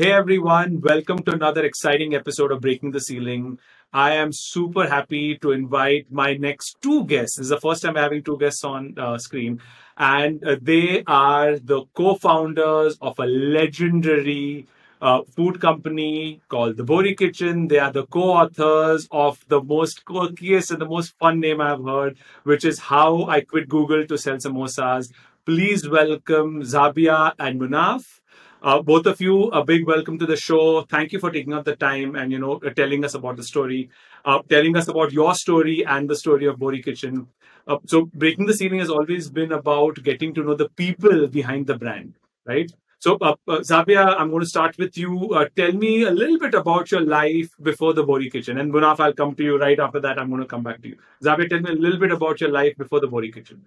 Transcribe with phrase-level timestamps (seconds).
[0.00, 3.58] Hey everyone, welcome to another exciting episode of Breaking the Ceiling.
[3.92, 7.36] I am super happy to invite my next two guests.
[7.36, 9.60] This is the first time I'm having two guests on uh, screen,
[9.98, 14.66] and uh, they are the co founders of a legendary
[15.02, 17.68] uh, food company called the Bohri Kitchen.
[17.68, 22.16] They are the co-authors of the most quirkiest and the most fun name I've heard,
[22.44, 25.12] which is How I Quit Google to Sell Samosas.
[25.44, 28.19] Please welcome Zahabia and Munaf.
[28.62, 30.82] Uh, both of you, a big welcome to the show.
[30.82, 33.88] Thank you for taking up the time and you know telling us about the story,
[34.26, 37.26] uh, telling us about your story and the story of Bohri Kitchen.
[37.66, 41.66] Uh, so, breaking the ceiling has always been about getting to know the people behind
[41.66, 42.70] the brand, right?
[42.98, 45.32] So, uh, uh, Zahabia, I'm going to start with you.
[45.32, 48.58] Uh, tell me a little bit about your life before the Bohri Kitchen.
[48.58, 50.18] And Munaf, I'll come to you right after that.
[50.18, 50.98] I'm going to come back to you.
[51.24, 53.64] Zahabia, tell me a little bit about your life before the Bohri Kitchen.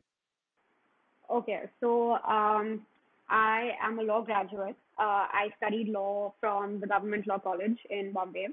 [1.31, 2.85] Okay, so um,
[3.33, 4.75] I am a law graduate.
[4.99, 8.47] Uh, I studied law from the Government Law College in Bombay.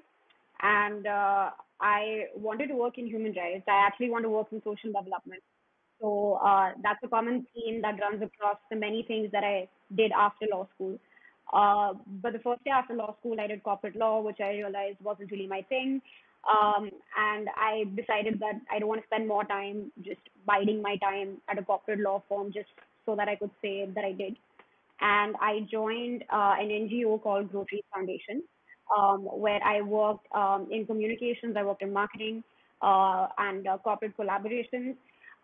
[0.62, 1.50] And uh,
[1.81, 3.64] I wanted to work in human rights.
[3.69, 5.42] I actually want to work in social development.
[6.00, 10.12] So uh, that's a common theme that runs across the many things that I did
[10.12, 10.98] after law school.
[11.53, 14.97] Uh, but the first year after law school, I did corporate law, which I realized
[15.03, 16.00] wasn't really my thing.
[16.48, 20.97] Um, and I decided that I don't want to spend more time just biding my
[20.97, 22.70] time at a corporate law firm just
[23.05, 24.37] so that I could say that I did.
[25.01, 28.43] And I joined uh, an NGO called Trees Foundation,
[28.97, 32.45] um, where I worked um, in communications, I worked in marketing
[32.83, 34.97] uh, and uh, corporate collaborations.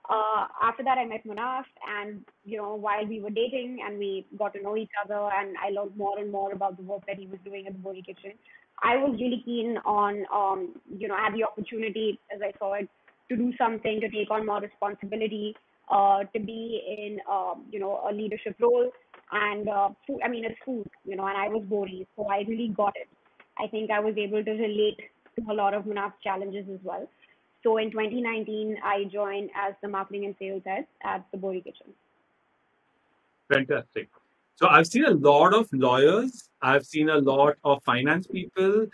[0.08, 4.24] Uh, after that, I met Munaf, and you know, while we were dating and we
[4.38, 7.18] got to know each other, and I learned more and more about the work that
[7.18, 8.32] he was doing at the Bohri Kitchen,
[8.82, 12.88] I was really keen on, um, you know, had the opportunity, as I saw it,
[13.30, 15.56] to do something, to take on more responsibility,
[15.90, 18.90] uh, to be in, uh, you know, a leadership role,
[19.32, 20.20] and uh, food.
[20.24, 23.08] I mean, it's food, you know, and I was Bohri, so I really got it.
[23.58, 25.00] I think I was able to relate
[25.36, 27.08] to a lot of Munaf's challenges as well.
[27.62, 31.86] So in 2019, I joined as the marketing and sales head at the Bohri Kitchen.
[33.52, 34.08] Fantastic.
[34.56, 38.86] So I've seen a lot of lawyers, I've seen a lot of finance people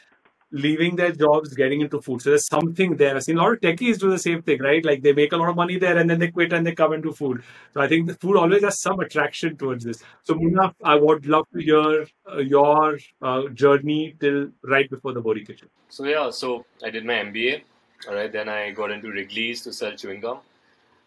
[0.52, 2.22] leaving their jobs, getting into food.
[2.22, 3.16] So there's something there.
[3.16, 4.84] I've seen a lot of techies do the same thing, right?
[4.84, 6.92] Like they make a lot of money there and then they quit and they come
[6.92, 7.42] into food.
[7.74, 10.02] So I think the food always has some attraction towards this.
[10.22, 15.22] So Munaf, I would love to hear uh, your uh, journey till right before the
[15.22, 15.68] Bohri Kitchen.
[15.88, 17.62] So yeah, so I did my MBA
[18.08, 20.40] all right, then I got into Wrigley's to sell chewing gum.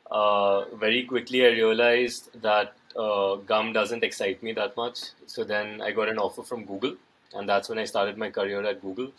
[0.09, 4.99] Uh, very quickly, I realized that uh, gum doesn't excite me that much.
[5.25, 6.95] So then I got an offer from Google,
[7.35, 9.11] and that's when I started my career at Google.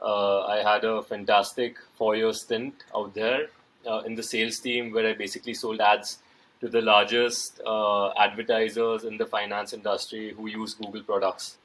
[0.00, 3.46] Uh, I had a fantastic four-year stint out there
[3.86, 6.18] uh, in the sales team, where I basically sold ads
[6.60, 11.56] to the largest uh, advertisers in the finance industry who use Google products.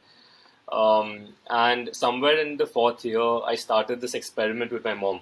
[0.72, 5.22] Um, and somewhere in the fourth year, I started this experiment with my mom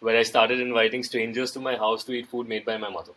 [0.00, 3.12] where I started inviting strangers to my house to eat food made by my mother.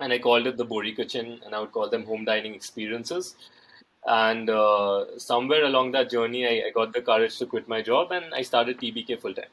[0.00, 3.34] And I called it the Bohri Kitchen, and I would call them home dining experiences.
[4.06, 8.10] And uh, somewhere along that journey, I, I, got the courage to quit my job
[8.10, 9.52] and I started TBK full time.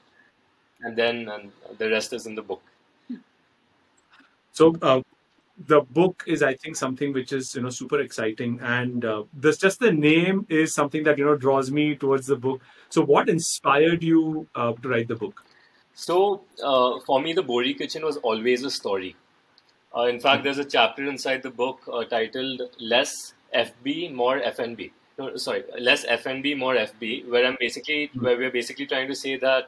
[0.82, 2.62] And then and the rest is in the book.
[4.54, 5.02] So, uh,
[5.68, 9.58] the book is i think something which is you know super exciting and uh, this
[9.58, 13.28] just the name is something that you know draws me towards the book so what
[13.28, 15.44] inspired you uh, to write the book
[16.00, 19.18] so, uh, for me, the Bohri Kitchen was always a story.
[19.94, 24.92] Uh, in fact, there's a chapter inside the book uh, titled "Less FB, More FNB."
[25.18, 29.36] No, sorry, less FNB, more FB, where I'm basically where we're basically trying to say
[29.38, 29.68] that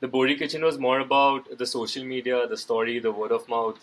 [0.00, 3.78] the Bohri Kitchen was more about the social media, the story, the word of mouth,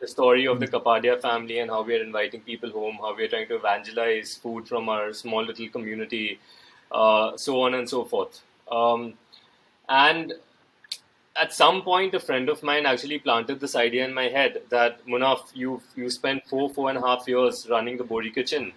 [0.00, 3.24] the story of the Kapadia family, and how we are inviting people home, how we
[3.24, 6.38] are trying to evangelize food from our small little community,
[6.92, 8.42] uh, so on and so forth.
[8.70, 9.14] Um,
[9.88, 10.34] and
[11.36, 15.04] at some point, a friend of mine actually planted this idea in my head that
[15.06, 18.72] Munaf, you you spent four four and a half years running the Bohri Kitchen,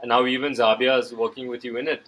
[0.00, 2.02] and now even Zahabia is working with you in it.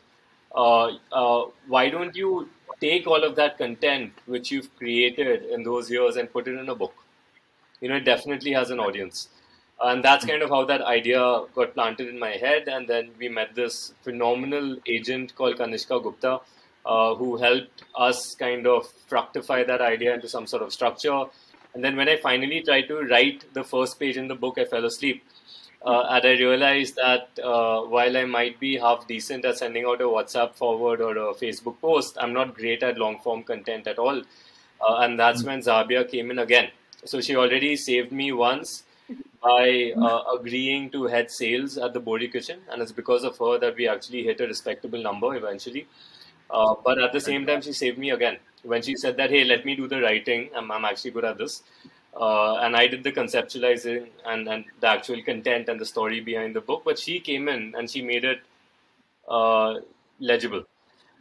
[0.54, 2.48] Uh, uh, why don't you
[2.80, 6.68] take all of that content which you've created in those years and put it in
[6.68, 6.94] a book?
[7.80, 9.28] You know, it definitely has an audience.
[9.82, 11.20] And that's kind of how that idea
[11.54, 12.68] got planted in my head.
[12.68, 16.40] And then we met this phenomenal agent called Kanishka Gupta,
[16.86, 21.24] uh, who helped us kind of fructify that idea into some sort of structure.
[21.74, 24.64] And then when I finally tried to write the first page in the book, I
[24.64, 25.22] fell asleep.
[25.84, 30.00] Uh, and I realized that uh, while I might be half decent at sending out
[30.00, 33.98] a WhatsApp forward or a Facebook post, I'm not great at long form content at
[33.98, 34.20] all.
[34.80, 36.70] Uh, and that's when Zahabia came in again.
[37.04, 38.82] So she already saved me once.
[39.42, 43.58] by uh, agreeing to head sales at the Bohri Kitchen, and it's because of her
[43.58, 45.86] that we actually hit a respectable number eventually.
[46.52, 49.44] Uh, but at the same time, she saved me again when she said that, "Hey,
[49.44, 50.50] let me do the writing.
[50.54, 51.62] I'm, I'm actually good at this."
[52.14, 56.56] Uh, and I did the conceptualizing and, and the actual content and the story behind
[56.56, 56.82] the book.
[56.84, 58.40] But she came in and she made it
[59.28, 59.76] uh,
[60.18, 60.64] legible,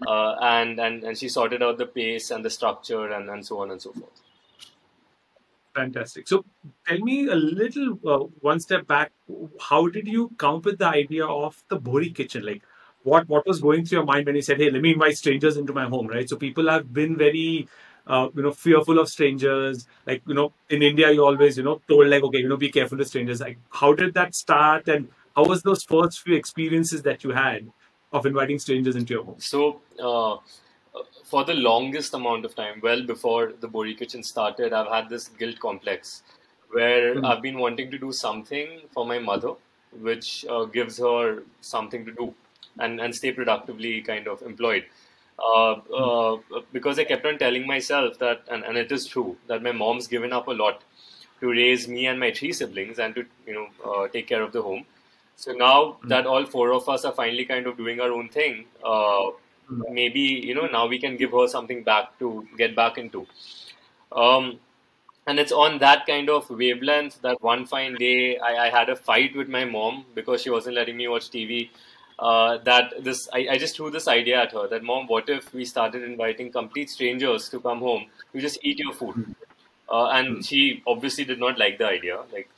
[0.08, 3.60] uh, and, and and she sorted out the pace and the structure and, and so
[3.60, 4.22] on and so forth.
[5.76, 6.28] Fantastic.
[6.28, 6.44] So,
[6.88, 9.12] tell me a little uh, one step back.
[9.62, 12.44] How did you come up with the idea of the Bohri kitchen?
[12.44, 12.64] Like,
[13.04, 15.58] what what was going through your mind when you said, "Hey, let me invite strangers
[15.58, 16.08] into my home"?
[16.08, 16.30] Right.
[16.30, 17.68] So people have been very
[18.08, 19.88] uh, you know, fearful of strangers.
[20.06, 22.70] Like, you know, in India, you always, you know, told like, okay, you know, be
[22.70, 23.40] careful with strangers.
[23.40, 27.72] Like, how did that start, and how was those first few experiences that you had
[28.12, 29.36] of inviting strangers into your home?
[29.38, 30.38] So, uh,
[31.24, 35.28] for the longest amount of time, well before the Bohri Kitchen started, I've had this
[35.28, 36.24] guilt complex
[36.72, 37.26] where mm-hmm.
[37.26, 39.54] I've been wanting to do something for my mother,
[40.02, 42.34] which uh, gives her something to do
[42.80, 44.86] and, and stay productively kind of employed.
[45.38, 46.38] Uh, uh,
[46.74, 50.08] because I kept on telling myself that, and, and it is true, that my mom's
[50.08, 50.84] given up a lot
[51.40, 54.52] to raise me and my three siblings and to you know uh, take care of
[54.52, 54.86] the home.
[55.36, 56.10] So now mm-hmm.
[56.10, 59.94] that all four of us are finally kind of doing our own thing, uh, mm-hmm.
[59.94, 63.26] maybe you know now we can give her something back to get back into.
[64.12, 64.60] Um,
[65.28, 68.96] and it's on that kind of wavelength that one fine day I, I, had a
[68.96, 71.70] fight with my mom because she wasn't letting me watch TV
[72.20, 75.54] uh, that this I, I, just threw this idea at her that mom what if
[75.54, 78.08] we started inviting complete strangers to come home?
[78.34, 79.36] You just eat your food.
[79.90, 82.50] Uh, and she obviously did not like the idea like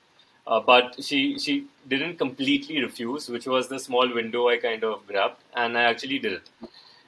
[0.48, 5.06] uh, but she she didn't completely refuse which was the small window i kind of
[5.08, 6.50] grabbed and i actually did it.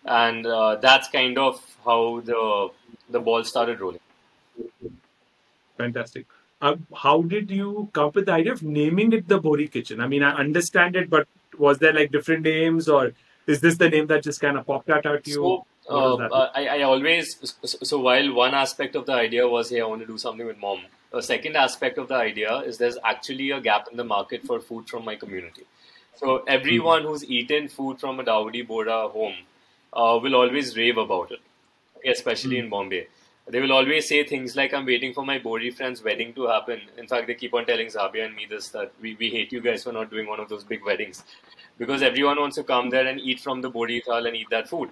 [0.05, 2.69] And uh, that's kind of how the
[3.09, 3.99] the ball started rolling.
[5.77, 6.27] Fantastic.
[6.61, 9.99] Uh, how did you come up with the idea of naming it the Bohri Kitchen?
[9.99, 11.27] I mean, I understand it, but
[11.57, 13.13] was there like different names or
[13.47, 15.33] is this the name that just kind of popped out at you?
[15.33, 19.81] So, uh, uh, I, I always so while one aspect of the idea was hey
[19.81, 20.81] I want to do something with mom.
[21.11, 24.59] A second aspect of the idea is there's actually a gap in the market for
[24.59, 25.63] food from my community.
[26.15, 27.09] So everyone mm-hmm.
[27.09, 29.35] who's eaten food from a Dawoodi Bohra home
[29.91, 31.39] uh, will always rave about it,
[32.09, 32.65] especially mm-hmm.
[32.65, 33.07] in Bombay.
[33.47, 36.79] They will always say things like, I'm waiting for my Bohri friend's wedding to happen.
[36.97, 39.59] In fact, they keep on telling Zahabia and me this that we, we hate you
[39.59, 41.23] guys for not doing one of those big weddings.
[41.77, 44.69] Because everyone wants to come there and eat from the Bohri thal and eat that
[44.69, 44.89] food.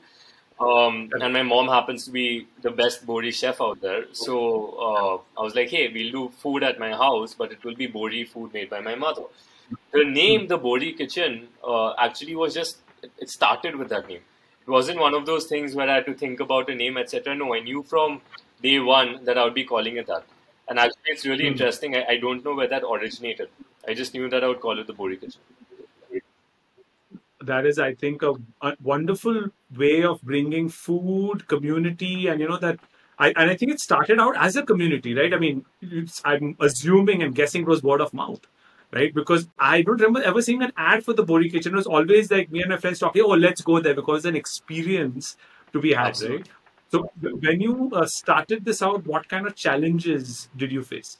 [0.59, 4.05] Um, and my mom happens to be the best Bohri chef out there.
[4.11, 4.35] So
[4.87, 7.87] uh, I was like, hey, we'll do food at my house, but it will be
[7.87, 9.23] Bohri food made by my mother.
[9.91, 12.77] The name, the Bohri Kitchen, uh, actually was just,
[13.17, 14.21] it started with that name.
[14.67, 17.35] It wasn't one of those things where I had to think about a name, etc.
[17.35, 18.21] No, I knew from
[18.61, 20.23] day one that I would be calling it that.
[20.67, 21.53] And actually, it's really mm-hmm.
[21.53, 21.95] interesting.
[21.95, 23.49] I, I, don't know where that originated.
[23.87, 25.41] I just knew that I would call it the Bohri Kitchen.
[27.41, 32.57] That is, I think, a, a, wonderful way of bringing food, community, and you know
[32.57, 32.79] that.
[33.17, 35.33] I, and I think it started out as a community, right?
[35.33, 35.65] I mean,
[36.25, 38.41] I'm assuming and guessing it was word of mouth,
[38.91, 39.13] right?
[39.13, 41.73] Because I don't remember ever seeing an ad for the Bohri Kitchen.
[41.73, 44.25] It was always like me and my friends talking, "Oh, let's go there," because it's
[44.25, 45.37] an experience
[45.73, 46.37] to be had, Absolutely.
[46.37, 46.49] right?
[46.91, 51.17] So when you uh, started this out, what kind of challenges did you face?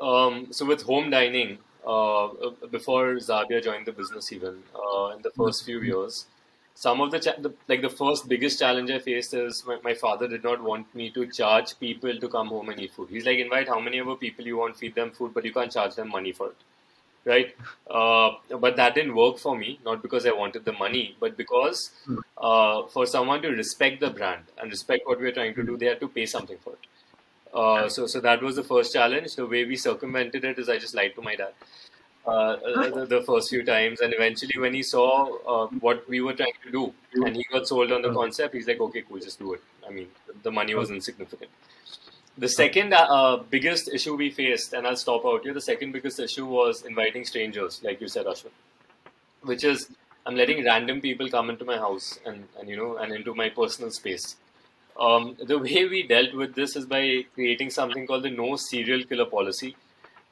[0.00, 1.58] Um, so with home dining,
[2.70, 6.26] before Zabia joined the business, even uh, in the first few years,
[6.74, 9.94] some of the, cha- the, like the first biggest challenge I faced is my, my,
[9.94, 13.08] father did not want me to charge people to come home and eat food.
[13.10, 15.72] He's like, invite how many ever people you want, feed them food, but you can't
[15.72, 16.56] charge them money for it
[17.28, 17.54] right?
[17.90, 21.90] Uh, but that didn't work for me, not because I wanted the money, but because
[22.04, 22.18] hmm.
[22.36, 25.86] uh, for someone to respect the brand and respect what we're trying to do, they
[25.86, 26.78] had to pay something for it.
[27.52, 29.36] Uh, so, so that was the first challenge.
[29.36, 31.52] The way we circumvented it is I just lied to my dad
[32.28, 36.20] uh, uh, the, the, first few times, and eventually when he saw uh, what we
[36.20, 36.92] were trying to do,
[37.24, 38.16] and he got sold on the hmm.
[38.16, 40.08] concept, he's like, "Okay, cool, just do it." I mean,
[40.42, 41.50] the money was insignificant.
[42.36, 45.92] The second uh, uh, biggest issue we faced, and I'll stop out here, the second
[45.92, 48.50] biggest issue was inviting strangers, like you said, Ashwin,
[49.42, 49.88] which is
[50.26, 53.48] I'm letting random people come into my house and, and you know, and into my
[53.48, 54.36] personal space.
[54.98, 59.04] Um, the way we dealt with this is by creating something called the no serial
[59.04, 59.76] killer policy,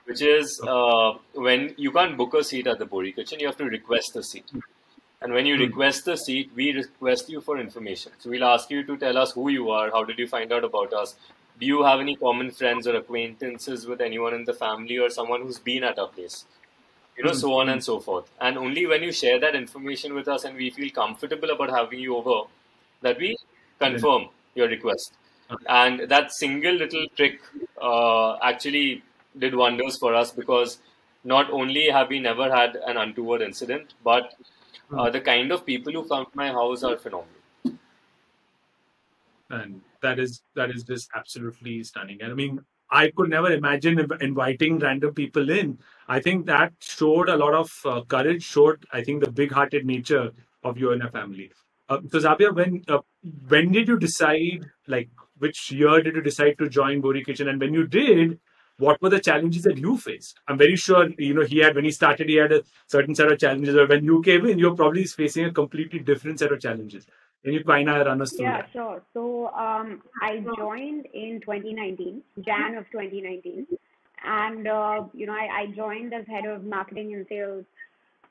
[0.05, 3.57] which is uh, when you can't book a seat at the Bohri Kitchen, you have
[3.59, 4.45] to request a seat.
[5.23, 5.63] And when you hmm.
[5.63, 8.13] request the seat, we request you for information.
[8.19, 10.65] So we'll ask you to tell us who you are, how did you find out
[10.65, 11.15] about us,
[11.59, 15.43] do you have any common friends or acquaintances with anyone in the family or someone
[15.43, 16.45] who's been at our place
[17.17, 17.39] you know mm-hmm.
[17.39, 20.55] so on and so forth and only when you share that information with us and
[20.55, 22.47] we feel comfortable about having you over
[23.01, 23.37] that we
[23.79, 24.29] confirm.
[24.57, 25.13] Your request
[25.69, 27.41] and that single little trick
[27.81, 29.03] uh, actually
[29.39, 30.79] did wonders for us because
[31.25, 34.35] not only have we never had an untoward incident, but
[34.97, 37.33] uh, the kind of people who come to my house are phenomenal.
[39.51, 42.19] And that is that is just absolutely stunning.
[42.21, 42.61] And I mean,
[42.91, 45.79] I could never imagine inviting random people in.
[46.09, 48.43] I think that showed a lot of uh, courage.
[48.43, 50.33] Showed I think the big-hearted nature
[50.65, 51.53] of you and your family.
[51.89, 52.99] Uh, so Zahabia, when uh,
[53.49, 54.67] when did you decide?
[54.87, 57.49] Like, which year did you decide to join Bohri Kitchen?
[57.49, 58.39] And when you did,
[58.79, 60.41] what were the challenges that you faced?
[60.49, 63.31] I'm very sure you know he had when he started, he had a certain set
[63.31, 63.77] of challenges.
[63.77, 67.07] Or when you came in, you're probably facing a completely different set of challenges.
[67.45, 68.73] Can you kind of run us through Yeah, that?
[68.73, 69.03] sure.
[69.15, 73.67] So um, I joined in 2019, Jan of 2019,
[74.25, 77.65] and uh, you know I, I joined as head of marketing and sales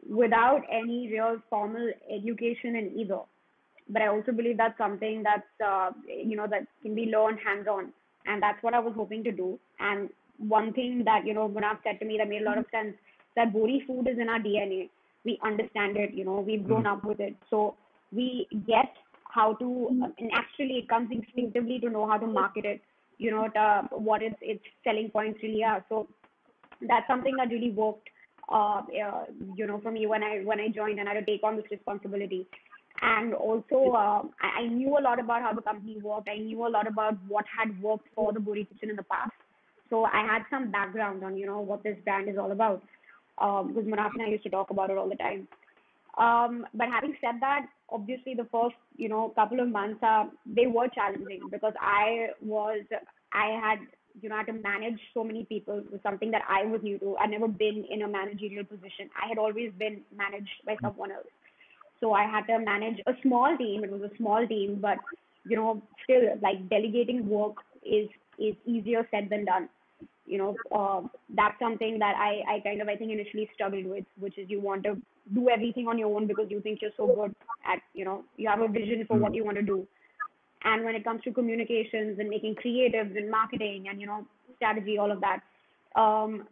[0.08, 3.22] without any real formal education in either.
[3.90, 7.92] But I also believe that's something that's uh, you know that can be learned hands-on,
[8.26, 9.60] and that's what I was hoping to do.
[9.80, 12.66] And one thing that you know Munaf said to me that made a lot of
[12.72, 12.96] sense
[13.36, 14.90] that Bohri food is in our DNA.
[15.24, 16.14] We understand it.
[16.14, 17.76] You know, we've grown up with it, so
[18.12, 18.94] we get
[19.36, 19.70] how to
[20.18, 22.82] and actually it comes instinctively to know how to market it
[23.18, 23.66] you know to,
[24.10, 26.08] what its its selling points really are so
[26.90, 28.10] that's something that really worked
[28.50, 29.26] uh, uh
[29.56, 31.56] you know for me when i when i joined and i had to take on
[31.58, 32.48] this responsibility
[33.02, 36.66] and also uh, I, I knew a lot about how the company worked i knew
[36.66, 39.32] a lot about what had worked for the Bohri kitchen in the past
[39.90, 42.82] so i had some background on you know what this brand is all about
[43.38, 45.48] um, because Munaf and i used to talk about it all the time
[46.18, 50.68] um, but having said that, obviously the first, you know, couple of months, uh, they
[50.68, 52.84] were challenging because I was,
[53.34, 53.80] I had,
[54.22, 55.80] you know, had to manage so many people.
[55.80, 57.18] It was something that I was new to.
[57.18, 59.10] I'd never been in a managerial position.
[59.22, 61.28] I had always been managed by someone else.
[62.06, 63.84] So I had to manage a small team.
[63.84, 65.00] It was a small team, but
[65.44, 68.08] you know, still like delegating work is
[68.38, 69.70] is easier said than done.
[70.28, 71.02] You know, uh,
[71.36, 74.62] that's something that I I kind of I think initially struggled with, which is you
[74.62, 75.02] want to
[75.34, 77.36] do everything on your own because you think you're so good
[77.66, 79.88] at you know you have a vision for what you want to do
[80.64, 84.24] and when it comes to communications and making creatives and marketing and you know
[84.58, 85.40] strategy all of that
[86.00, 86.48] um,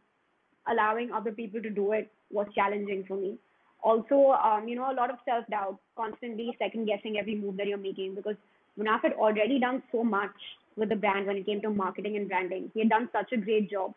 [0.72, 3.38] allowing other people to do it was challenging for me
[3.84, 7.68] also um, you know a lot of self doubt constantly second guessing every move that
[7.68, 8.36] you're making because
[8.80, 10.32] Munaf had already done so much
[10.75, 12.72] with the brand when it came to marketing and branding.
[12.74, 13.94] He had done such a great job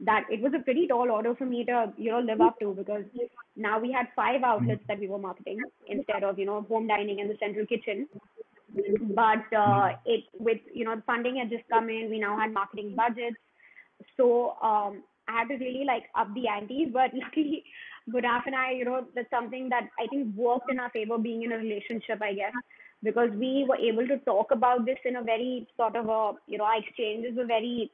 [0.00, 2.74] that it was a pretty tall order for me to you know live up to
[2.74, 3.04] because
[3.56, 7.20] now we had five outlets that we were marketing instead of you know home dining
[7.20, 8.08] and the central kitchen.
[9.14, 12.52] But uh, it with you know the funding had just come in we now had
[12.52, 13.36] marketing budgets.
[14.16, 17.64] So um, i had to really like up the ante but luckily
[18.10, 21.42] Guraf and i you know that's something that i think worked in our favor being
[21.42, 22.52] in a relationship i guess
[23.02, 26.58] because we were able to talk about this in a very sort of a you
[26.58, 27.90] know our exchanges were very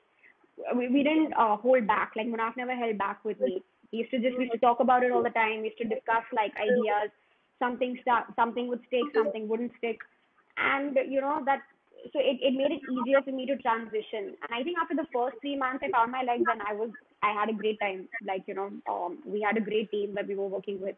[0.77, 2.13] we, we didn't uh, hold back.
[2.17, 3.63] Like Munaf never held back with me.
[3.93, 5.61] We used to just we used to talk about it all the time.
[5.61, 7.11] We used to discuss like ideas.
[7.59, 9.99] Something start, something would stick, something wouldn't stick,
[10.57, 11.61] and you know that.
[12.13, 14.35] So it, it made it easier for me to transition.
[14.43, 16.91] And I think after the first three months, I found my legs and I was
[17.23, 18.09] I had a great time.
[18.27, 20.97] Like you know, um, we had a great team that we were working with.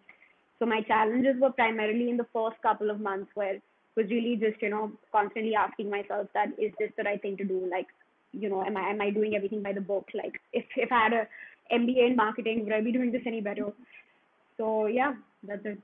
[0.58, 3.62] So my challenges were primarily in the first couple of months where it
[3.96, 7.44] was really just you know constantly asking myself that is this the right thing to
[7.44, 7.68] do?
[7.70, 7.86] Like
[8.32, 10.08] you know, am I am I doing everything by the book?
[10.14, 11.26] Like if if I had a
[11.72, 13.72] MBA in marketing, would I be doing this any better?
[14.56, 15.78] So yeah, that's it.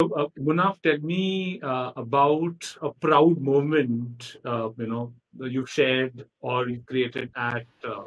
[0.00, 6.68] Uh, Munaf, tell me uh, about a proud moment, uh, you know, you shared or
[6.68, 8.04] you created at uh,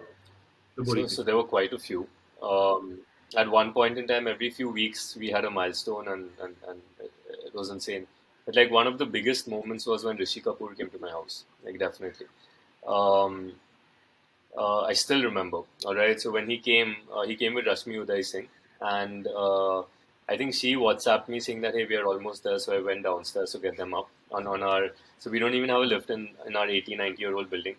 [0.76, 2.08] So, so there were quite a few.
[2.42, 3.00] Um,
[3.38, 6.82] at one point in time, every few weeks we had a milestone, and, and, and
[7.00, 8.08] it, was insane.
[8.46, 11.44] But like one of the biggest moments was when Rishi Kapoor came to my house.
[11.64, 12.28] Like definitely.
[12.88, 13.54] Um,
[14.58, 15.62] uh, I still remember.
[15.86, 16.20] All right.
[16.20, 18.48] So when he came, uh, he came with Rashmi Uday Singh,
[18.82, 19.82] and uh,
[20.30, 22.60] I think she WhatsApped me saying that hey, we are almost there.
[22.60, 24.90] So I went downstairs to get them up on, on our.
[25.20, 27.76] So we don't even have a lift in, in our 80, 90 year old building.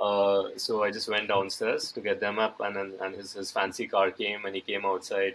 [0.00, 3.86] Uh, so I just went downstairs to get them up, and and, his, his fancy
[3.86, 5.34] car came, and he came outside,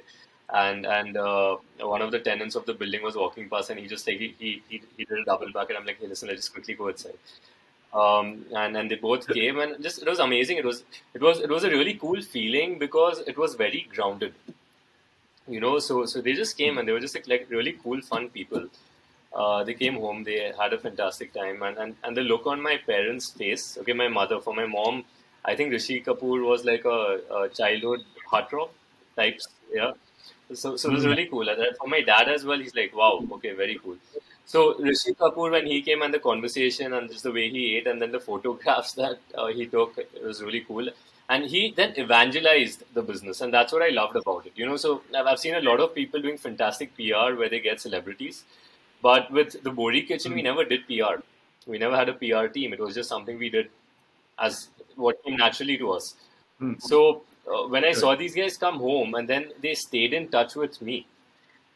[0.50, 3.88] and and uh, one of the tenants of the building was walking past, and he
[3.88, 6.30] just like he he, he, he did a double back, and I'm like, hey, listen,
[6.30, 7.18] let's just quickly go outside.
[7.94, 10.58] Um, and and they both came, and just it was amazing.
[10.58, 14.34] It was it was it was a really cool feeling because it was very grounded,
[15.48, 15.78] you know.
[15.80, 18.68] So so they just came, and they were just like, like really cool, fun people.
[19.36, 22.62] Uh, they came home, they had a fantastic time, and, and, and the look on
[22.62, 25.04] my parents' face, okay, my mother, for my mom,
[25.44, 28.02] I think Rishi Kapoor was like a, a childhood
[28.32, 28.70] heartthrob
[29.18, 29.40] type,
[29.74, 29.92] yeah.
[30.54, 31.48] So, so it was really cool.
[31.50, 33.98] And for my dad as well, he's like, wow, okay, very cool.
[34.46, 37.88] So Rishi Kapoor, when he came and the conversation and just the way he ate
[37.88, 40.90] and then the photographs that uh, he took, it was really cool.
[41.34, 44.76] and he then evangelized the business and that's what i loved about it you know
[44.82, 44.90] so
[45.30, 48.38] i've seen a lot of people doing fantastic pr where they get celebrities
[49.08, 50.36] but with the bohri kitchen mm.
[50.36, 51.16] we never did pr
[51.74, 53.70] we never had a pr team it was just something we did
[54.48, 56.16] as what came naturally to us
[56.62, 56.76] mm.
[56.92, 57.02] so
[57.52, 60.82] uh, when i saw these guys come home and then they stayed in touch with
[60.82, 60.98] me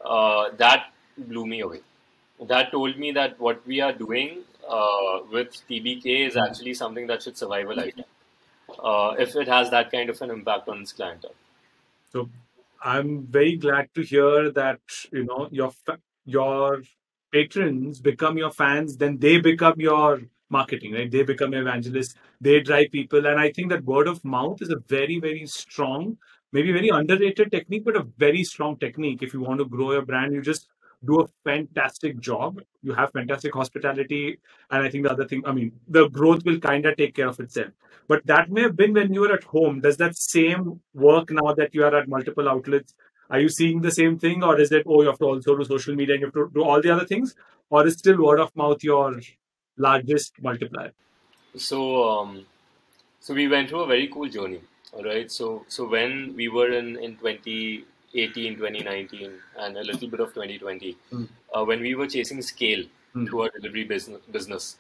[0.06, 1.82] uh, that blew me away
[2.48, 6.40] that told me that what we are doing uh, with TBK is hmm.
[6.40, 8.06] actually something that should survive a lifetime
[8.84, 11.34] uh, if it has that kind of an impact on its clientele.
[12.12, 12.30] So
[12.82, 14.80] I'm very glad to hear that
[15.12, 15.72] you know your
[16.26, 16.84] your
[17.32, 21.12] patrons become your fans, then they become your marketing, right?
[21.12, 24.80] They become evangelists, they drive people, and I think that word of mouth is a
[24.88, 26.18] very very strong,
[26.52, 29.22] maybe very underrated technique, but a very strong technique.
[29.22, 30.68] If you want to grow your brand, you just
[31.06, 32.62] do a fantastic job.
[32.82, 34.40] You have fantastic hospitality.
[34.70, 37.28] And I think the other thing, I mean, the growth will kind of take care
[37.28, 37.70] of itself.
[38.08, 39.80] But that may have been when you were at home.
[39.82, 42.94] Does that same work now that you are at multiple outlets?
[43.30, 44.44] Are you seeing the same thing?
[44.44, 46.52] Or is it, oh, you have to also do social media and you have to
[46.54, 47.36] do all the other things?
[47.70, 49.20] Or is still word of mouth your
[49.78, 50.94] largest multiplier?
[51.56, 52.46] So, um,
[53.20, 54.62] so we went through a very cool journey.
[54.94, 55.32] All right.
[55.32, 60.34] So, so when we were in, in 20, 2018, 2019, and a little bit of
[60.34, 61.28] 2020, mm.
[61.54, 62.84] uh, when we were chasing scale
[63.16, 63.28] mm.
[63.28, 64.78] through our delivery business, business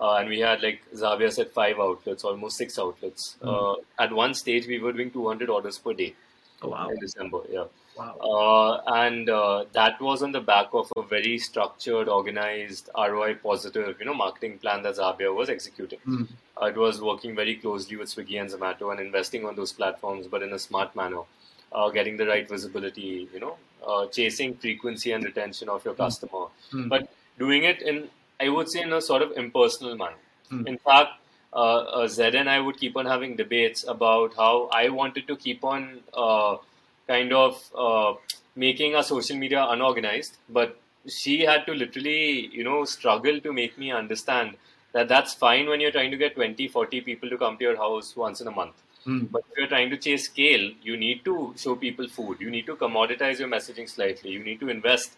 [0.00, 3.36] uh, and we had like Zahabia said five outlets, almost six outlets.
[3.42, 3.76] Mm.
[3.98, 6.14] at one stage, we were doing 200 orders per day.
[6.62, 6.88] Oh, wow.
[6.88, 7.64] In December, yeah.
[7.98, 8.80] Wow.
[8.86, 13.96] Uh, and uh, that was on the back of a very structured, organized, ROI positive,
[13.98, 15.98] you know, marketing plan that Zahabia was executing.
[16.06, 16.28] Mm.
[16.62, 20.42] it was working very closely with Swiggy and Zomato and investing on those platforms, but
[20.42, 21.22] in a smart manner
[21.72, 26.02] uh, getting the right visibility, you know, uh, chasing frequency and retention of your hmm.
[26.02, 26.88] customer, mm.
[26.88, 28.08] but doing it in,
[28.40, 30.16] I would say, in a sort of impersonal manner.
[30.50, 30.66] Mm.
[30.66, 31.12] In fact,
[31.52, 35.36] uh, uh, Zed and I would keep on having debates about how I wanted to
[35.36, 36.56] keep on uh,
[37.08, 38.14] kind of uh,
[38.54, 43.78] making our social media unorganized, but she had to literally, you know, struggle to make
[43.78, 44.56] me understand
[44.92, 47.76] that that's fine when you're trying to get 20, 40 people to come to your
[47.76, 48.74] house once in a month
[49.08, 49.30] Mm.
[49.30, 52.40] But if you're trying to chase scale, you need to show people food.
[52.40, 54.30] You need to commoditize your messaging slightly.
[54.30, 55.12] You need to invest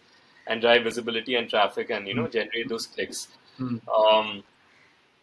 [0.47, 2.31] and drive visibility and traffic and you know mm.
[2.31, 3.27] generate those clicks.
[3.59, 3.81] Mm.
[3.87, 4.43] Um,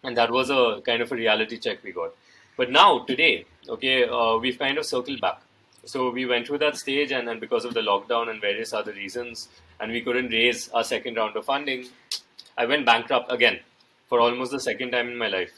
[0.05, 2.13] and that was a kind of a reality check we got.
[2.57, 5.41] But now today, okay, uh, we've kind of circled back.
[5.85, 8.93] So we went through that stage, and then because of the lockdown and various other
[8.93, 9.49] reasons,
[9.81, 11.87] and we couldn't raise our second round of funding,
[12.57, 13.61] I went bankrupt again
[14.09, 15.53] for almost the second time in my life.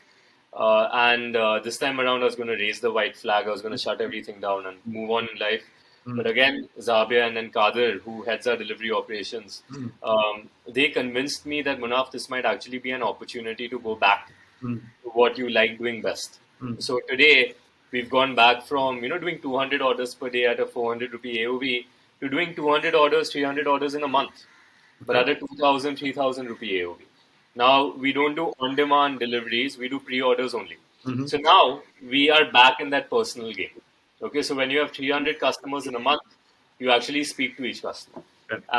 [0.52, 3.46] Uh, and uh, this time around, I was going to raise the white flag.
[3.46, 5.64] I was going to shut everything down and move on in life.
[6.06, 6.16] Mm.
[6.16, 9.90] But again, Zahabia and then Kadir, who heads our delivery operations, mm.
[10.02, 14.33] um, they convinced me that Munaf, this might actually be an opportunity to go back
[14.62, 14.80] mm.
[15.02, 16.40] to what you like doing best.
[16.59, 16.74] Hmm.
[16.78, 17.54] So today,
[17.92, 21.38] we've gone back from you know doing 200 orders per day at a 400 rupee
[21.38, 21.87] AOV
[22.20, 24.44] to doing 200 orders, 300 orders in a month,
[25.07, 26.98] but at a 2,000, 3,000 rupee AOV.
[27.55, 30.76] Now we don't do on-demand deliveries; we do pre-orders only.
[31.05, 31.26] Mm-hmm.
[31.26, 33.81] So now we are back in that personal game.
[34.22, 36.22] Okay, so when you have 300 customers in a month,
[36.79, 38.22] you actually speak to each customer,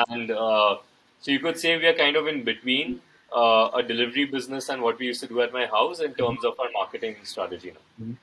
[0.08, 0.78] and uh,
[1.20, 3.02] so you could say we are kind of in between
[3.36, 6.46] uh, a delivery business and what we used to do at my house in terms
[6.46, 8.06] of our marketing strategy now.
[8.06, 8.14] Mm-hmm.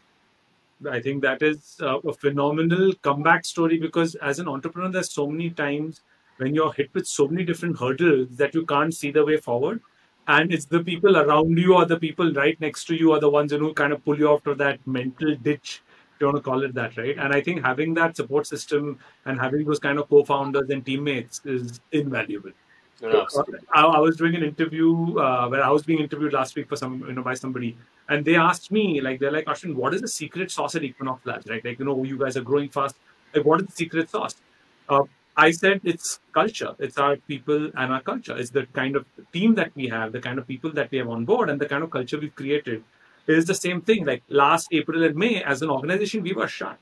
[0.90, 5.26] I think that is uh, a phenomenal comeback story because as an entrepreneur, there's so
[5.26, 6.02] many times
[6.36, 9.80] when you're hit with so many different hurdles that you can't see the way forward.
[10.28, 13.30] And it's the people around you or the people right next to you are the
[13.30, 15.82] ones who kind of pull you out of that mental ditch
[16.14, 17.16] if you want to call it that right?
[17.16, 21.40] And i think having that support system and having those kind of co-founders and teammates
[21.44, 22.50] is invaluable
[23.00, 23.26] no,
[23.72, 26.76] I, I, was doing an interview uh, where I was being interviewed last week for
[26.76, 27.76] some, you know, by somebody,
[28.08, 31.24] and they asked me, like, they're like, Ashwin, what is the secret sauce at Equinox
[31.24, 31.46] Labs?
[31.46, 31.64] Right?
[31.64, 32.96] Like, you know, you guys are growing fast.
[33.34, 34.34] Like, what is the secret sauce?
[34.88, 35.02] Uh,
[35.36, 36.74] I said it's culture.
[36.80, 38.36] It's our people and our culture.
[38.36, 41.08] It's the kind of team that we have, the kind of people that we have
[41.08, 42.82] on board, and the kind of culture we've created.
[43.28, 44.06] It is the same thing.
[44.06, 46.78] Like last April and May, as an organization, we were shut,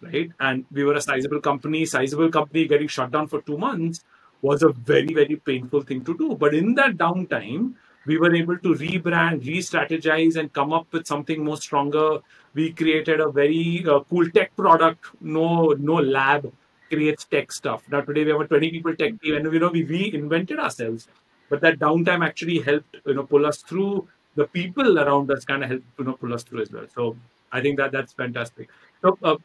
[0.00, 0.30] right?
[0.40, 1.84] And we were a sizable company.
[1.84, 4.02] Sizable company getting shut down for two months
[4.42, 6.34] was a very, very painful thing to do.
[6.34, 7.74] But in that downtime,
[8.06, 12.18] we were able to rebrand, re-strategize, and come up with something more stronger.
[12.54, 16.50] We created a very uh, cool tech product, no no lab
[16.88, 17.84] creates tech stuff.
[17.90, 21.08] Now today we have a 20 people tech team, and you know we reinvented ourselves.
[21.48, 24.08] But that downtime actually helped you know pull us through.
[24.36, 26.86] The people around us kind of helped you know pull us through as well.
[26.94, 27.16] So
[27.52, 28.68] I think that that's fantastic.
[29.02, 29.36] So uh,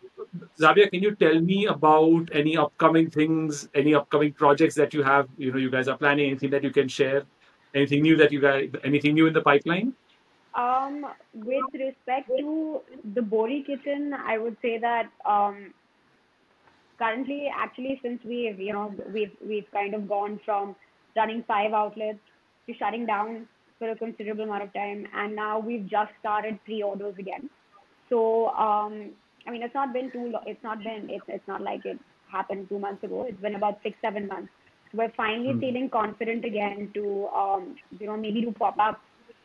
[0.59, 5.29] Zahabia, can you tell me about any upcoming things, any upcoming projects that you have?
[5.37, 7.23] You know, you guys are planning anything that you can share,
[7.73, 9.93] anything new that you guys, anything new in the pipeline?
[10.55, 12.81] Um, with respect to
[13.13, 15.73] the Bohri kitchen, I would say that um,
[16.97, 20.75] currently, actually, since we've you know we've we've kind of gone from
[21.15, 22.19] running five outlets
[22.67, 23.47] to shutting down
[23.79, 27.49] for a considerable amount of time, and now we've just started pre-orders again.
[28.09, 29.11] So um,
[29.47, 30.43] I mean, it's not been too long.
[30.45, 31.09] It's not been.
[31.09, 31.99] It's it's not like it
[32.31, 33.25] happened two months ago.
[33.27, 34.51] It's been about six seven months.
[34.93, 35.59] We're finally Mm.
[35.59, 39.01] feeling confident again to um, you know maybe to pop up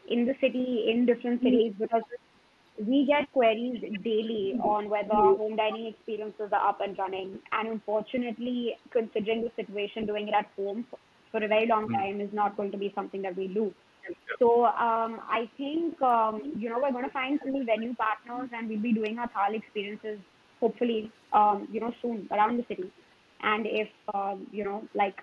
[0.09, 2.03] in the city in different cities because
[2.79, 7.39] we get queries daily on whether our home dining experiences are up and running.
[7.53, 10.87] And unfortunately, considering the situation, doing it at home
[11.31, 11.93] for a very long Mm.
[11.93, 13.75] time is not going to be something that we do.
[14.39, 18.69] So um, I think um, you know we're going to find some venue partners, and
[18.69, 20.19] we'll be doing our Thal experiences
[20.61, 22.91] hopefully um, you know soon around the city.
[23.43, 25.17] And if um, you know like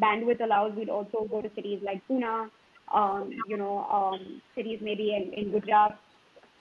[0.00, 2.50] bandwidth allows, we'd also go to cities like Pune,
[2.94, 5.98] um, you know um, cities maybe in, in Gujarat,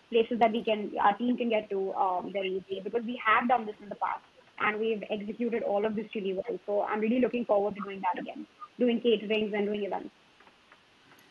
[0.10, 1.94] places that we can our team can get to
[2.32, 4.22] very easily because we have done this in the past
[4.62, 6.60] and we've executed all of this really well.
[6.65, 8.46] So I'm really looking forward to doing that again,
[8.78, 10.10] doing caterings and doing events.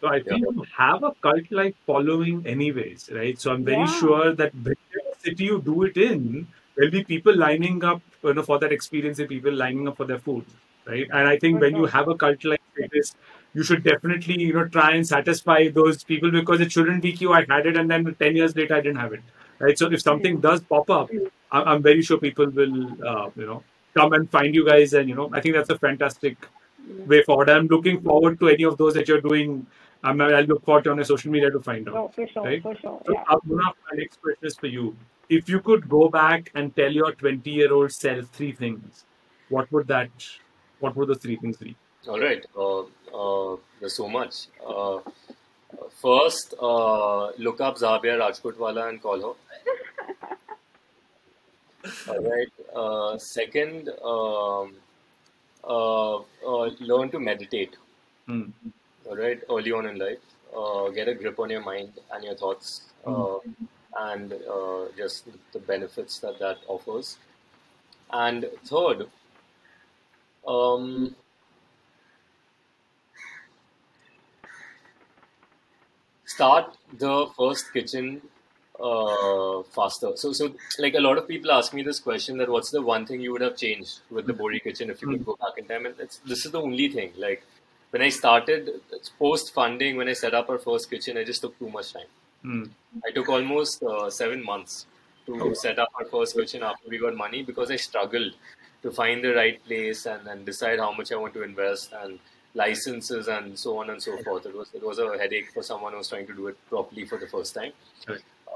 [0.00, 3.38] So I think you have a cult-like following, anyways, right?
[3.40, 3.98] So I'm very Yeah.
[4.00, 8.42] sure that whichever city you do it in, there'll be people lining up, you know,
[8.42, 10.44] for that experience, and people lining up for their food,
[10.86, 11.06] right?
[11.10, 13.14] And I think For when you have a cult-like status,
[13.54, 17.32] you should definitely, you know, try and satisfy those people because it shouldn't be you.
[17.32, 19.22] I had it, and then ten years later, I didn't have it,
[19.58, 19.76] right?
[19.78, 21.10] So if something does pop up,
[21.50, 22.78] I- I'm very sure people will,
[23.14, 23.64] uh, you know,
[23.96, 26.46] come and find you guys, and you know, I think that's a fantastic
[27.06, 27.50] way forward.
[27.50, 29.66] I'm looking forward to any of those that you're doing.
[30.04, 31.94] I'm, I'll look forward to on your social media to find out.
[31.96, 32.62] Oh, for sure, Right.
[32.62, 33.00] for sure.
[33.04, 33.24] So, Yeah.
[33.46, 34.96] Munaf, my next question is for you.
[35.28, 39.04] If you could go back and tell your 20 year old self three things,
[39.48, 40.10] what would that,
[40.78, 41.76] what would those three things be?
[42.06, 42.46] All right.
[42.56, 42.82] Uh,
[43.12, 44.46] uh, there's so much.
[44.66, 45.00] Uh,
[46.00, 49.34] first, uh, look up Zahabia Rajputwala and call her.
[52.08, 52.52] All right.
[52.74, 54.74] Uh, second, um,
[55.64, 57.76] uh, uh, learn to meditate.
[58.26, 58.44] Hmm.
[59.10, 59.40] Right.
[59.48, 60.18] Early on in life,
[60.54, 63.38] uh, get a grip on your mind and your thoughts, uh,
[63.98, 67.16] and uh, just the benefits that that offers.
[68.10, 69.08] And third,
[70.46, 71.14] um,
[76.24, 78.22] start the first kitchen
[78.80, 80.12] uh, faster.
[80.16, 83.06] So, so like a lot of people ask me this question that what's the one
[83.06, 85.66] thing you would have changed with the Bohri kitchen if you could go back in
[85.66, 85.86] time?
[85.86, 87.12] And it's, this is the only thing.
[87.16, 87.42] Like
[87.90, 88.80] when I started
[89.18, 92.06] post funding, when I set up our first kitchen, I just took too much time.
[92.42, 92.64] Hmm.
[93.06, 94.86] I took almost uh, seven months
[95.26, 98.32] to set up our first kitchen after we got money because I struggled
[98.82, 102.18] to find the right place and, and decide how much I want to invest and
[102.54, 104.46] licenses and so on and so forth.
[104.46, 107.04] It was it was a headache for someone who was trying to do it properly
[107.04, 107.72] for the first time.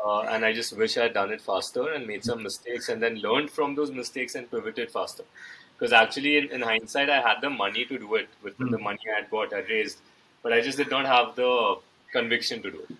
[0.04, 3.00] Uh, and I just wish I had done it faster and made some mistakes and
[3.00, 5.24] then learned from those mistakes and pivoted faster.
[5.82, 8.74] Because actually, in, in hindsight, I had the money to do it with Hmm.
[8.74, 9.98] the money I had got, I raised,
[10.42, 11.80] but I just did not have the
[12.12, 12.90] conviction to do it.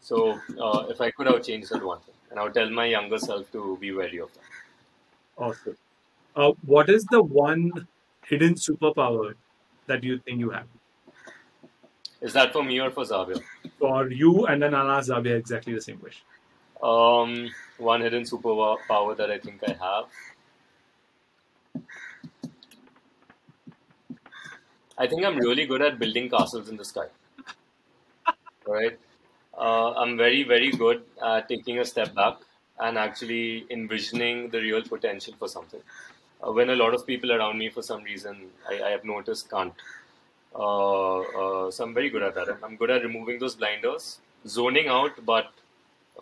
[0.00, 2.68] So, uh, if I could, I would change that one thing, and I would tell
[2.70, 4.42] my younger self to be wary of that.
[5.36, 5.76] Awesome.
[6.36, 7.88] Uh, what is the one
[8.26, 9.34] hidden superpower
[9.86, 10.68] that you think you have?
[12.22, 13.42] Is that for me or for Zahabia?
[13.80, 16.24] For you and then I'll ask Zahabia exactly the same question.
[16.82, 20.06] Um, one hidden superpower that I think I have.
[25.00, 27.06] I think I'm really good at building castles in the sky.
[28.66, 28.98] Right?
[29.56, 32.36] Uh, I'm very, very good at taking a step back
[32.78, 35.80] and actually envisioning the real potential for something.
[36.42, 39.50] Uh, when a lot of people around me, for some reason, I, I have noticed
[39.50, 39.72] can't.
[40.54, 42.58] Uh, uh, so I'm very good at that.
[42.62, 45.50] I'm good at removing those blinders, zoning out, but